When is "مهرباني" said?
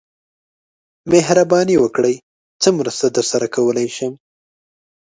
1.11-1.75